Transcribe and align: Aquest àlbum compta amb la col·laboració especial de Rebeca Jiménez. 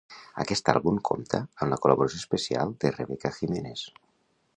Aquest 0.43 0.69
àlbum 0.71 0.95
compta 1.09 1.41
amb 1.43 1.73
la 1.73 1.79
col·laboració 1.83 2.21
especial 2.23 2.73
de 2.85 2.93
Rebeca 2.95 3.33
Jiménez. 3.37 3.85